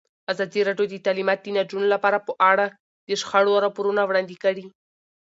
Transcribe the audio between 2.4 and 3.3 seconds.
اړه د